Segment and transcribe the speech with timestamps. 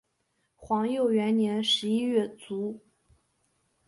[0.55, 2.79] 皇佑元年十一月卒。